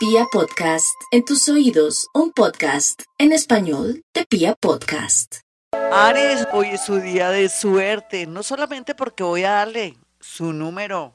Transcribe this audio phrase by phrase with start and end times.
[0.00, 5.40] Pia Podcast, en tus oídos, un podcast en español de Pia Podcast.
[5.92, 11.14] Aries, hoy es su día de suerte, no solamente porque voy a darle su número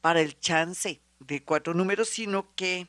[0.00, 2.88] para el chance de cuatro números, sino que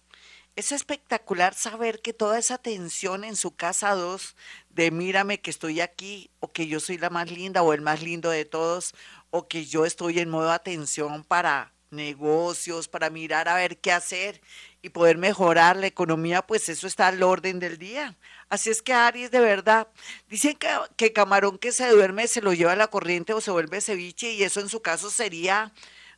[0.56, 4.36] es espectacular saber que toda esa tensión en su casa 2
[4.70, 8.04] de mírame que estoy aquí o que yo soy la más linda o el más
[8.04, 8.94] lindo de todos
[9.32, 14.42] o que yo estoy en modo atención para negocios, para mirar a ver qué hacer
[14.82, 18.16] y poder mejorar la economía, pues eso está al orden del día.
[18.50, 19.88] Así es que Aries, de verdad,
[20.30, 23.52] dicen que, que camarón que se duerme se lo lleva a la corriente o se
[23.52, 25.72] vuelve ceviche y eso en su caso sería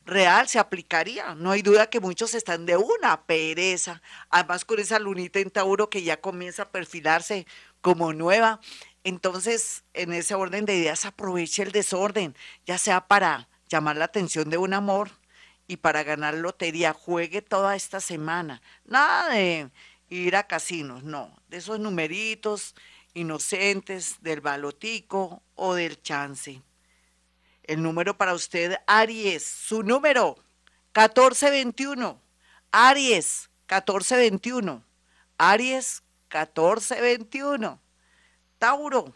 [0.06, 1.34] real, se aplicaría.
[1.34, 4.02] No hay duda que muchos están de una pereza.
[4.30, 7.46] Además con esa lunita en Tauro que ya comienza a perfilarse
[7.80, 8.60] como nueva.
[9.04, 14.48] Entonces, en ese orden de ideas, aproveche el desorden, ya sea para llamar la atención
[14.48, 15.10] de un amor
[15.66, 16.92] y para ganar lotería.
[16.92, 18.62] Juegue toda esta semana.
[18.84, 19.70] Nada de
[20.08, 21.34] ir a casinos, no.
[21.48, 22.74] De esos numeritos
[23.14, 26.62] inocentes del balotico o del chance.
[27.62, 30.36] El número para usted, Aries, su número,
[30.94, 32.20] 1421.
[32.72, 34.84] Aries, 1421.
[35.38, 37.80] Aries, 1421.
[38.58, 39.14] Tauro,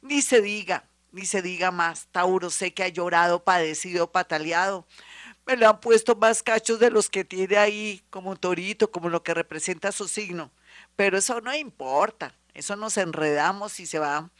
[0.00, 2.08] ni se diga, ni se diga más.
[2.12, 4.86] Tauro, sé que ha llorado, padecido, pataleado.
[5.46, 9.22] Me le han puesto más cachos de los que tiene ahí, como torito, como lo
[9.22, 10.52] que representa su signo.
[10.96, 12.34] Pero eso no importa.
[12.54, 14.30] Eso nos enredamos y se va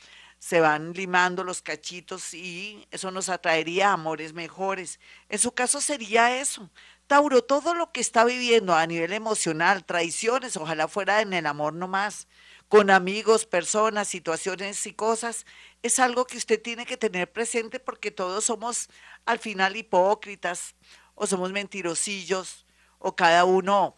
[0.42, 4.98] se van limando los cachitos y eso nos atraería amores mejores.
[5.28, 6.69] En su caso sería eso.
[7.06, 11.75] Tauro, todo lo que está viviendo a nivel emocional, traiciones, ojalá fuera en el amor
[11.75, 12.27] nomás,
[12.73, 15.45] con amigos, personas, situaciones y cosas,
[15.83, 18.89] es algo que usted tiene que tener presente porque todos somos
[19.27, 20.75] al final hipócritas
[21.14, 22.64] o somos mentirosillos
[22.98, 23.95] o cada uno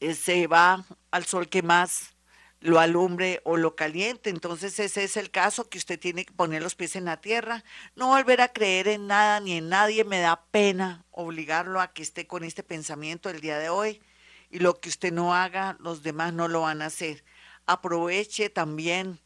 [0.00, 2.14] eh, se va al sol que más
[2.60, 4.30] lo alumbre o lo caliente.
[4.30, 7.64] Entonces ese es el caso que usted tiene que poner los pies en la tierra,
[7.96, 10.04] no volver a creer en nada ni en nadie.
[10.04, 14.00] Me da pena obligarlo a que esté con este pensamiento el día de hoy.
[14.48, 17.22] Y lo que usted no haga, los demás no lo van a hacer.
[17.66, 19.20] Aproveche también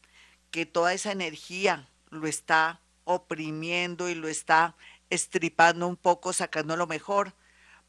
[0.51, 4.75] que toda esa energía lo está oprimiendo y lo está
[5.09, 7.33] estripando un poco, sacando lo mejor,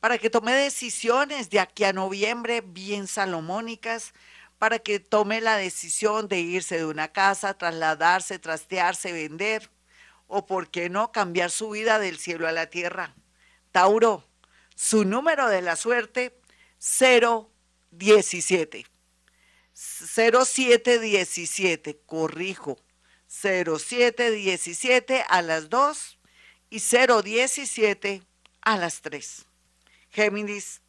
[0.00, 4.12] para que tome decisiones de aquí a noviembre bien salomónicas,
[4.58, 9.70] para que tome la decisión de irse de una casa, trasladarse, trastearse, vender,
[10.26, 13.14] o por qué no cambiar su vida del cielo a la tierra.
[13.72, 14.25] Tauro,
[14.75, 16.38] su número de la suerte,
[16.78, 18.87] 017.
[19.78, 22.76] 0717, corrijo,
[23.28, 26.18] 0717 a las 2
[26.70, 28.22] y 017
[28.62, 29.46] a las 3.
[30.10, 30.80] Géminis,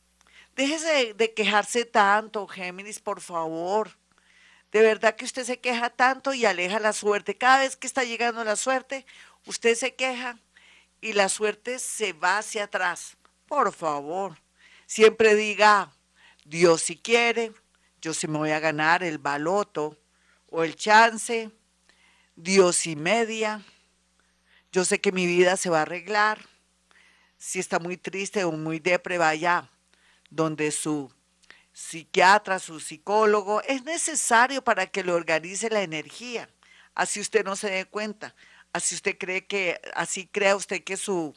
[0.60, 3.98] Déjese de, quejarse tanto, Géminis, por favor.
[4.74, 7.38] De verdad que usted se queja tanto y aleja la suerte.
[7.38, 9.06] Cada vez que está llegando la suerte,
[9.46, 10.38] usted se queja
[11.00, 13.16] y la suerte se va hacia atrás.
[13.48, 14.38] Por favor,
[14.86, 15.94] siempre diga,
[16.44, 17.54] Dios si quiere,
[18.02, 19.98] yo se me voy a ganar el baloto
[20.50, 21.52] o el chance,
[22.36, 23.62] Dios y media,
[24.72, 26.40] yo sé que mi vida se va a arreglar.
[27.38, 29.70] Si está muy triste o muy depre, vaya
[30.30, 31.12] donde su
[31.74, 36.50] psiquiatra, su psicólogo, es necesario para que le organice la energía.
[36.94, 38.36] Así usted no se dé cuenta.
[38.74, 41.34] Así usted cree que, así crea usted que su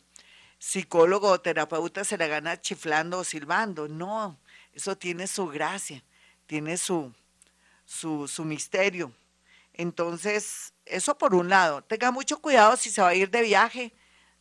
[0.59, 3.89] psicólogo o terapeuta se la gana chiflando o silbando.
[3.89, 4.39] No,
[4.73, 6.05] eso tiene su gracia,
[6.53, 7.11] tiene su,
[7.87, 9.11] su, su misterio.
[9.73, 11.83] Entonces, eso por un lado.
[11.83, 13.95] Tenga mucho cuidado si se va a ir de viaje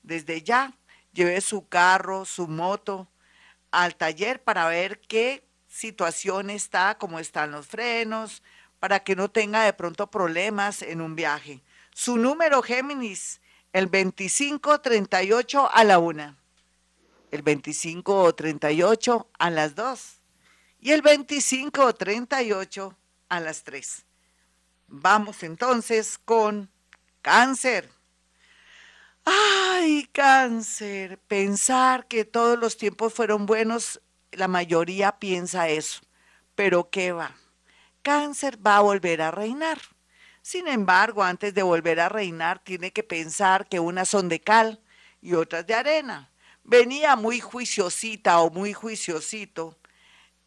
[0.03, 0.73] desde ya.
[1.13, 3.07] Lleve su carro, su moto,
[3.71, 8.43] al taller para ver qué situación está, cómo están los frenos,
[8.81, 11.61] para que no tenga de pronto problemas en un viaje.
[11.95, 13.39] Su número Géminis,
[13.71, 16.35] el 2538 a la una,
[17.31, 20.20] el 2538 a las 2
[20.81, 22.97] y el 2538
[23.29, 24.05] a las 3.
[24.87, 26.69] Vamos entonces con
[27.21, 27.87] cáncer.
[29.23, 34.01] Ay, cáncer, pensar que todos los tiempos fueron buenos,
[34.31, 36.01] la mayoría piensa eso,
[36.55, 37.35] pero ¿qué va?
[38.01, 39.79] Cáncer va a volver a reinar.
[40.41, 44.81] Sin embargo, antes de volver a reinar, tiene que pensar que unas son de cal
[45.21, 46.31] y otras de arena.
[46.63, 49.77] Venía muy juiciosita o muy juiciosito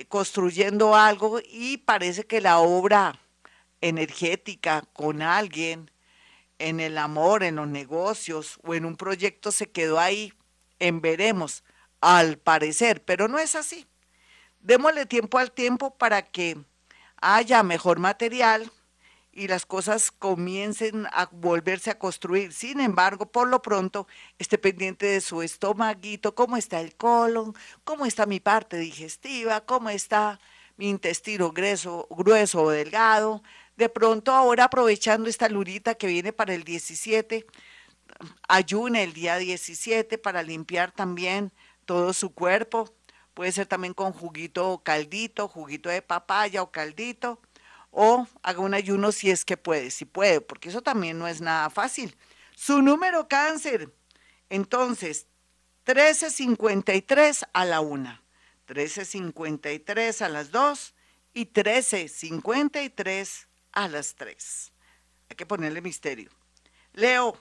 [0.09, 3.19] construyendo algo y parece que la obra
[3.81, 5.91] energética con alguien
[6.59, 10.33] en el amor, en los negocios o en un proyecto se quedó ahí
[10.79, 11.65] en veremos,
[12.01, 13.87] al parecer, pero no es así.
[14.61, 16.59] Démosle tiempo al tiempo para que
[17.21, 18.71] haya mejor material
[19.35, 22.53] y las cosas comiencen a volverse a construir.
[22.53, 24.07] Sin embargo, por lo pronto,
[24.39, 29.91] esté pendiente de su estomaguito, cómo está el colon, cómo está mi parte digestiva, cómo
[29.91, 30.39] está
[30.77, 33.43] mi intestino grueso, grueso o delgado.
[33.77, 37.45] De pronto, ahora aprovechando esta lurita que viene para el 17,
[38.49, 41.53] ayune el día 17 para limpiar también
[41.87, 42.89] todo su cuerpo.
[43.35, 47.41] Puede ser también con juguito o caldito, juguito de papaya o caldito
[47.95, 51.41] o haga un ayuno si es que puede, si puede, porque eso también no es
[51.41, 52.17] nada fácil.
[52.57, 53.95] Su número cáncer,
[54.51, 55.27] entonces,
[55.87, 58.21] 1353 a la 1,
[58.69, 60.95] 1353 a las 2
[61.35, 64.73] y 1353 a las 3.
[65.31, 66.31] Hay que ponerle misterio.
[66.95, 67.39] Leo,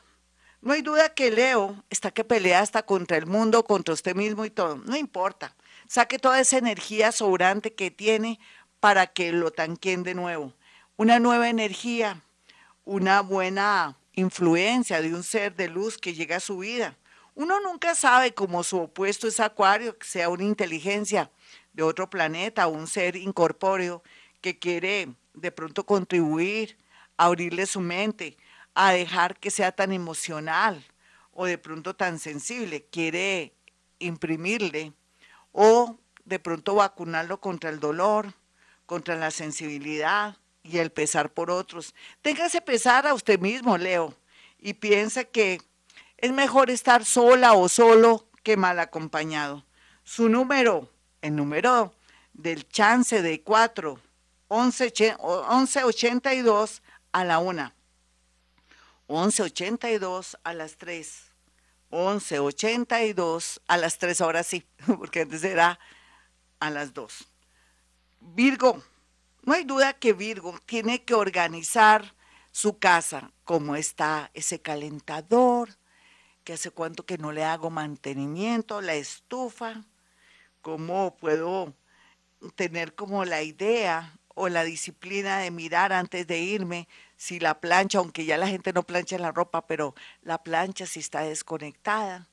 [0.62, 4.46] no hay duda que Leo está que pelea hasta contra el mundo, contra usted mismo
[4.46, 4.78] y todo.
[4.78, 5.56] No importa.
[5.88, 8.40] Saque toda esa energía sobrante que tiene
[8.84, 10.52] para que lo tanquen de nuevo.
[10.98, 12.22] Una nueva energía,
[12.84, 16.98] una buena influencia de un ser de luz que llega a su vida.
[17.34, 21.32] Uno nunca sabe cómo su opuesto es Acuario, que sea una inteligencia
[21.72, 24.04] de otro planeta, un ser incorpóreo
[24.42, 26.78] que quiere de pronto contribuir,
[27.16, 28.36] a abrirle su mente,
[28.74, 30.86] a dejar que sea tan emocional
[31.32, 33.54] o de pronto tan sensible, quiere
[34.00, 34.92] imprimirle
[35.54, 38.34] o de pronto vacunarlo contra el dolor,
[38.86, 41.94] contra la sensibilidad y el pesar por otros.
[42.22, 44.16] Téngase pesar a usted mismo, Leo,
[44.60, 45.62] y piensa que
[46.18, 49.64] es mejor estar sola o solo que mal acompañado.
[50.04, 50.90] Su número,
[51.22, 51.94] el número
[52.34, 54.00] del chance de 4,
[54.50, 56.82] 1182
[57.12, 57.74] a la 1,
[59.08, 61.24] 1182 a las 3,
[61.92, 64.66] 1182 a las 3, ahora sí,
[64.98, 65.80] porque antes era
[66.60, 67.33] a las 2.
[68.32, 68.82] Virgo,
[69.44, 72.16] no hay duda que Virgo tiene que organizar
[72.52, 75.70] su casa, cómo está ese calentador,
[76.44, 79.84] que hace cuánto que no le hago mantenimiento, la estufa,
[80.62, 81.74] cómo puedo
[82.56, 86.88] tener como la idea o la disciplina de mirar antes de irme
[87.18, 91.00] si la plancha, aunque ya la gente no plancha la ropa, pero la plancha si
[91.00, 92.28] está desconectada,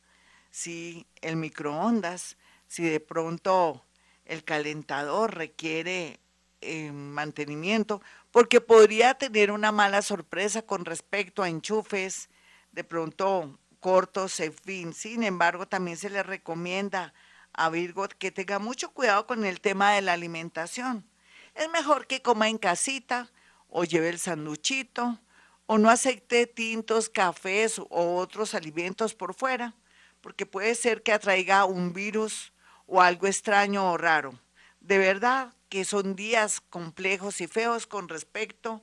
[0.51, 2.37] si el microondas,
[2.67, 3.85] si de pronto
[4.31, 6.21] el calentador requiere
[6.61, 8.01] eh, mantenimiento,
[8.31, 12.31] porque podría tener una mala sorpresa con respecto a enchufes,
[12.71, 14.95] de pronto cortos, en fin.
[14.95, 17.13] Sin embargo, también se le recomienda
[17.53, 21.05] a Virgo que tenga mucho cuidado con el tema de la alimentación.
[21.57, 23.29] Es mejor que coma en casita
[23.69, 25.19] o lleve el sanduchito
[25.67, 29.75] o no acepte tintos, cafés o otros alimentos por fuera,
[30.21, 32.53] porque puede ser que atraiga un virus
[32.91, 34.35] o algo extraño o raro.
[34.81, 38.83] De verdad que son días complejos y feos con respecto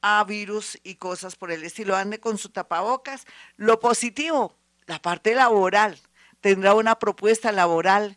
[0.00, 1.96] a virus y cosas por el estilo.
[1.96, 3.26] Ande con su tapabocas.
[3.56, 4.56] Lo positivo,
[4.86, 5.98] la parte laboral.
[6.40, 8.16] Tendrá una propuesta laboral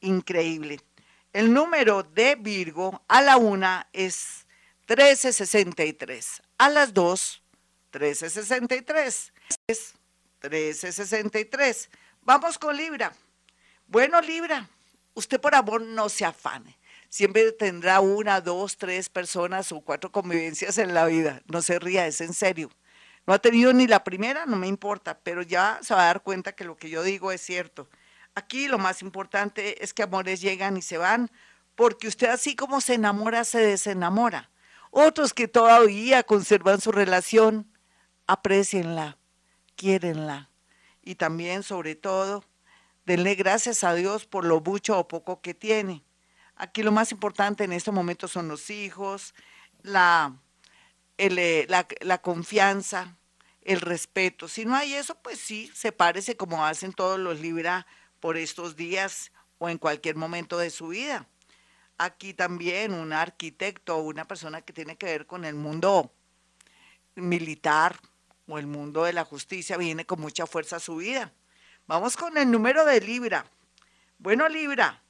[0.00, 0.80] increíble.
[1.32, 4.46] El número de Virgo a la una es
[4.88, 6.42] 1363.
[6.58, 7.42] A las dos,
[7.92, 9.32] 1363.
[9.68, 9.94] Es
[10.42, 11.90] 1363.
[12.22, 13.12] Vamos con Libra.
[13.94, 14.68] Bueno, Libra,
[15.14, 16.76] usted por amor no se afane.
[17.08, 21.42] Siempre tendrá una, dos, tres personas o cuatro convivencias en la vida.
[21.46, 22.72] No se ría, es en serio.
[23.24, 26.24] No ha tenido ni la primera, no me importa, pero ya se va a dar
[26.24, 27.88] cuenta que lo que yo digo es cierto.
[28.34, 31.30] Aquí lo más importante es que amores llegan y se van,
[31.76, 34.50] porque usted así como se enamora, se desenamora.
[34.90, 37.70] Otros que todavía conservan su relación,
[38.26, 39.18] aprecienla,
[39.76, 40.50] quiérenla.
[41.00, 42.42] Y también, sobre todo,
[43.04, 46.02] denle gracias a Dios por lo mucho o poco que tiene.
[46.56, 49.34] Aquí lo más importante en este momento son los hijos,
[49.82, 50.36] la,
[51.18, 53.16] eh, la, la, confianza,
[53.62, 54.46] el respeto.
[54.48, 57.86] Si no hay eso, pues sí, sepárese como hacen todos los Libra
[58.20, 61.26] por estos días o en cualquier momento de su vida.
[61.98, 66.12] Aquí también un arquitecto o una persona que tiene que ver con el mundo
[67.14, 67.98] militar
[68.46, 71.32] o el mundo de la justicia viene con mucha fuerza a su vida.
[71.86, 73.44] Vamos con el número de Libra.
[74.16, 75.02] Bueno, Libra,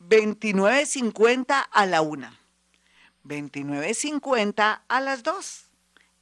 [0.00, 2.40] 29.50 a la una,
[3.26, 5.64] 29.50 a las 2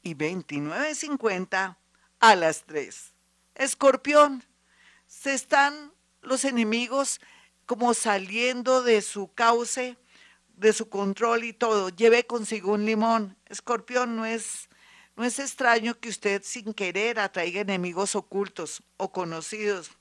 [0.02, 1.76] y 29.50
[2.18, 3.12] a las 3.
[3.54, 4.42] Escorpión,
[5.06, 7.20] se están los enemigos
[7.64, 9.96] como saliendo de su cauce,
[10.56, 11.88] de su control y todo.
[11.88, 13.36] Lleve consigo un limón.
[13.46, 14.70] Escorpión, no es,
[15.14, 19.92] no es extraño que usted sin querer atraiga enemigos ocultos o conocidos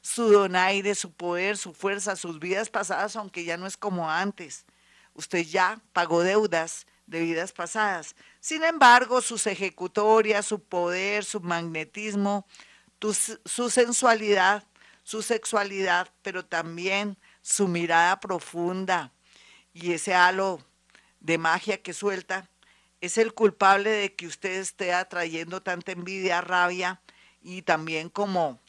[0.00, 4.64] su donaire, su poder, su fuerza, sus vidas pasadas, aunque ya no es como antes.
[5.14, 8.14] Usted ya pagó deudas de vidas pasadas.
[8.40, 12.46] Sin embargo, sus ejecutorias, su poder, su magnetismo,
[13.44, 14.64] su sensualidad,
[15.02, 19.12] su sexualidad, pero también su mirada profunda
[19.72, 20.60] y ese halo
[21.20, 22.48] de magia que suelta,
[23.00, 27.00] es el culpable de que usted esté atrayendo tanta envidia, rabia
[27.40, 28.60] y también como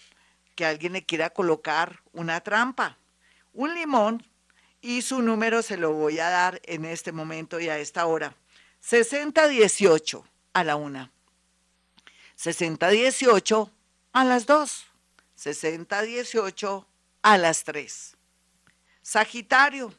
[0.59, 2.97] que alguien le quiera colocar una trampa.
[3.53, 4.27] Un limón
[4.81, 8.35] y su número se lo voy a dar en este momento y a esta hora.
[8.81, 11.13] 6018 a la una.
[12.35, 13.71] 6018
[14.11, 14.87] a las dos.
[15.35, 16.85] 6018
[17.21, 18.17] a las tres.
[19.01, 19.93] Sagitario,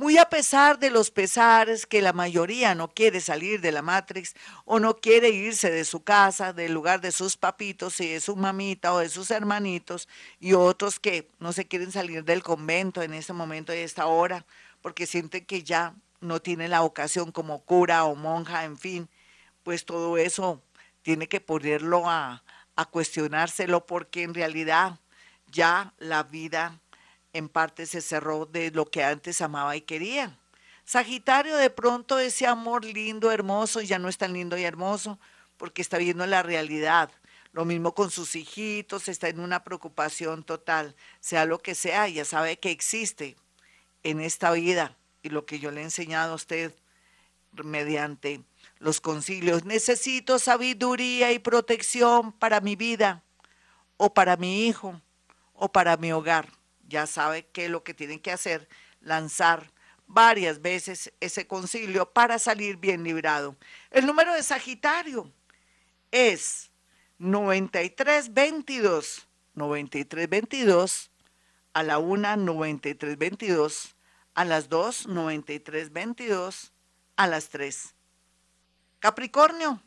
[0.00, 4.34] muy a pesar de los pesares que la mayoría no quiere salir de la Matrix
[4.64, 8.34] o no quiere irse de su casa, del lugar de sus papitos y de su
[8.34, 13.12] mamita o de sus hermanitos, y otros que no se quieren salir del convento en
[13.12, 14.46] este momento y esta hora,
[14.80, 19.06] porque sienten que ya no tienen la ocasión como cura o monja, en fin,
[19.64, 20.62] pues todo eso
[21.02, 22.42] tiene que ponerlo a,
[22.74, 24.98] a cuestionárselo porque en realidad
[25.46, 26.80] ya la vida
[27.32, 30.36] en parte se cerró de lo que antes amaba y quería.
[30.84, 35.18] Sagitario, de pronto ese amor lindo, hermoso, ya no es tan lindo y hermoso
[35.56, 37.10] porque está viendo la realidad.
[37.52, 40.96] Lo mismo con sus hijitos, está en una preocupación total.
[41.20, 43.36] Sea lo que sea, ya sabe que existe
[44.02, 46.74] en esta vida y lo que yo le he enseñado a usted
[47.52, 48.42] mediante
[48.78, 49.64] los concilios.
[49.64, 53.22] Necesito sabiduría y protección para mi vida
[53.96, 55.00] o para mi hijo
[55.54, 56.59] o para mi hogar
[56.90, 58.68] ya sabe que lo que tienen que hacer,
[59.00, 59.72] lanzar
[60.06, 63.56] varias veces ese concilio para salir bien librado.
[63.90, 65.32] El número de Sagitario
[66.10, 66.70] es
[67.18, 71.10] 9322, 9322,
[71.72, 73.94] a la una 9322,
[74.34, 76.72] a las dos 9322,
[77.16, 77.94] a las tres.
[78.98, 79.82] Capricornio,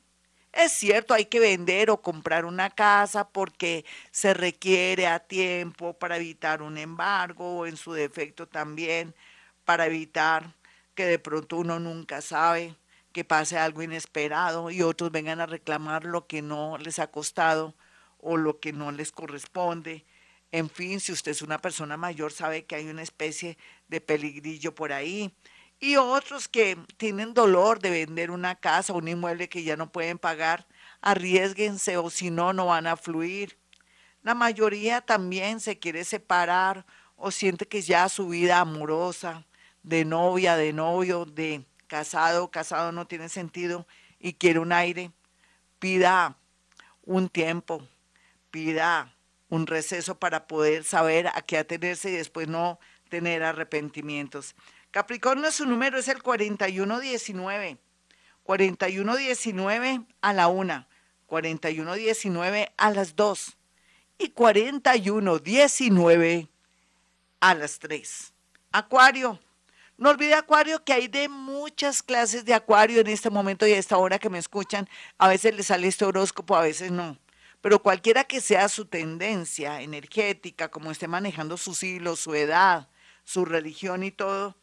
[0.53, 6.17] es cierto, hay que vender o comprar una casa porque se requiere a tiempo para
[6.17, 9.15] evitar un embargo o en su defecto también
[9.65, 10.55] para evitar
[10.95, 12.75] que de pronto uno nunca sabe
[13.12, 17.75] que pase algo inesperado y otros vengan a reclamar lo que no les ha costado
[18.19, 20.05] o lo que no les corresponde.
[20.51, 23.57] En fin, si usted es una persona mayor, sabe que hay una especie
[23.88, 25.33] de peligrillo por ahí
[25.80, 30.18] y otros que tienen dolor de vender una casa, un inmueble que ya no pueden
[30.18, 30.65] pagar,
[31.01, 33.58] arriesguense o si no, no van a fluir.
[34.22, 39.46] La mayoría también se quiere separar o siente que ya su vida amorosa,
[39.84, 43.86] de novia, de novio, de casado, casado no tiene sentido
[44.20, 45.12] y quiere un aire.
[45.80, 46.38] Pida
[47.03, 47.86] un tiempo,
[48.50, 49.13] pida
[49.50, 54.56] un receso para poder saber a qué atenerse y después no tener arrepentimientos.
[54.94, 57.80] Capricornio, su número es el 4119.
[58.44, 60.88] 4119 a la una,
[61.26, 63.58] 4119 a las dos
[64.20, 66.48] y 4119
[67.40, 68.34] a las tres.
[68.72, 69.40] Acuario.
[69.98, 73.80] No olvide, Acuario, que hay de muchas clases de Acuario en este momento y a
[73.80, 74.88] esta hora que me escuchan.
[75.18, 77.18] A veces le sale este horóscopo, a veces no.
[77.62, 82.90] Pero cualquiera que sea su tendencia energética, como esté manejando sus hilos, su edad,
[83.24, 84.56] su religión y todo,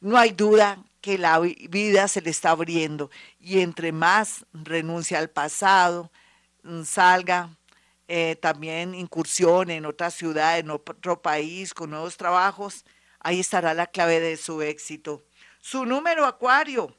[0.00, 5.30] no hay duda que la vida se le está abriendo y entre más renuncia al
[5.30, 6.10] pasado,
[6.64, 7.56] mm, salga,
[8.08, 12.84] eh, también incursión en otra ciudad, en otro país, con nuevos trabajos,
[13.20, 15.24] ahí estará la clave de su éxito.
[15.60, 16.96] Su número acuario,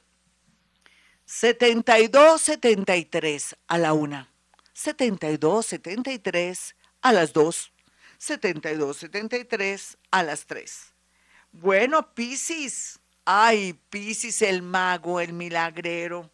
[1.26, 4.32] 7273 a la una,
[4.74, 7.72] 7273 a las dos,
[8.18, 10.94] 7273 a las tres.
[11.60, 13.00] Bueno, Piscis.
[13.26, 16.32] Ay, Piscis, el mago, el milagrero,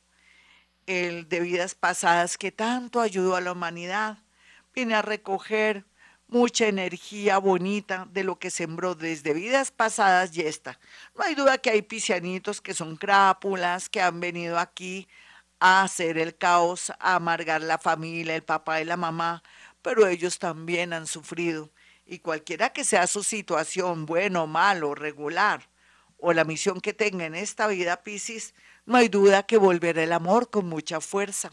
[0.86, 4.18] el de vidas pasadas que tanto ayudó a la humanidad.
[4.76, 5.86] Viene a recoger
[6.28, 10.80] mucha energía bonita de lo que sembró desde vidas pasadas y esta.
[11.16, 15.08] No hay duda que hay piscianitos que son crápulas, que han venido aquí
[15.60, 19.42] a hacer el caos, a amargar la familia, el papá y la mamá,
[19.82, 21.72] pero ellos también han sufrido
[22.06, 25.70] y cualquiera que sea su situación, bueno, malo, regular,
[26.18, 28.54] o la misión que tenga en esta vida, Piscis,
[28.86, 31.52] no hay duda que volverá el amor con mucha fuerza.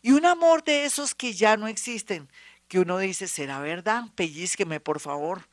[0.00, 2.28] Y un amor de esos que ya no existen,
[2.68, 4.04] que uno dice, ¿será verdad?
[4.14, 5.48] Pellizqueme, por favor.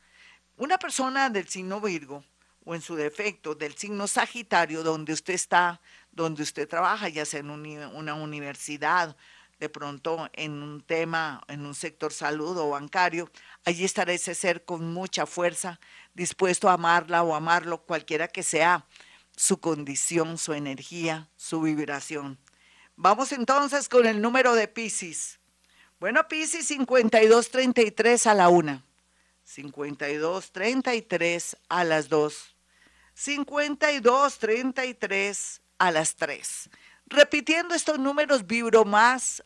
[0.57, 2.23] Una persona del signo Virgo,
[2.65, 7.39] o en su defecto, del signo Sagitario, donde usted está, donde usted trabaja, ya sea
[7.39, 9.15] en una universidad,
[9.59, 13.29] de pronto en un tema, en un sector salud o bancario,
[13.65, 15.81] allí estará ese ser con mucha fuerza,
[16.13, 18.85] dispuesto a amarla o amarlo, cualquiera que sea
[19.35, 22.37] su condición, su energía, su vibración.
[22.95, 25.39] Vamos entonces con el número de Pisces.
[25.99, 28.83] Bueno, Pisces 5233 a la una,
[29.43, 32.55] 5233 a las dos,
[33.13, 36.69] 5233 a las tres.
[37.07, 39.43] Repitiendo estos números vibro más,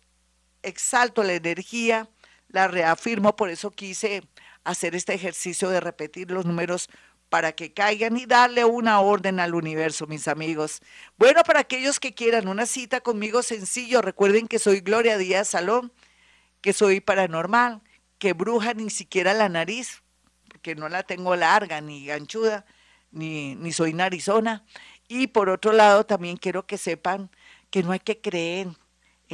[0.64, 2.10] exalto la energía,
[2.48, 4.24] la reafirmo, por eso quise
[4.64, 6.90] hacer este ejercicio de repetir los números
[7.30, 10.82] para que caigan y darle una orden al universo, mis amigos.
[11.18, 15.92] Bueno, para aquellos que quieran una cita conmigo sencillo, recuerden que soy Gloria Díaz Salón,
[16.62, 17.82] que soy paranormal,
[18.20, 20.04] que bruja ni siquiera la nariz,
[20.48, 22.66] porque no la tengo larga ni ganchuda,
[23.12, 24.64] ni, ni soy narizona.
[25.08, 27.32] Y por otro lado, también quiero que sepan
[27.72, 28.68] que no hay que creer